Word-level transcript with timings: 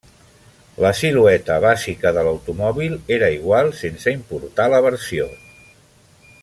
La 0.83 0.91
silueta 0.99 1.57
bàsica 1.65 2.13
de 2.15 2.23
l'automòbil 2.29 2.97
era 3.19 3.29
igual 3.37 3.73
sense 3.83 4.15
importar 4.21 4.69
la 4.75 4.85
versió. 4.91 5.33